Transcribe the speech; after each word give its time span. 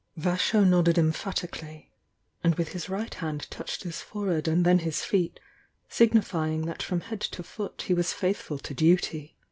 Vasho 0.17 0.63
nodded 0.67 0.97
emphatically, 0.97 1.91
and 2.43 2.55
with 2.55 2.69
his 2.69 2.89
right 2.89 3.13
hand 3.13 3.45
touched 3.51 3.83
his 3.83 4.01
forehead 4.01 4.47
and 4.47 4.65
then 4.65 4.79
his 4.79 5.03
feet, 5.05 5.39
signify 5.89 6.49
ing 6.49 6.65
that 6.65 6.81
from 6.81 7.01
head 7.01 7.21
to 7.21 7.43
foot 7.43 7.83
he 7.83 7.93
was 7.93 8.11
faithful 8.11 8.57
to 8.57 8.73
duty. 8.73 9.37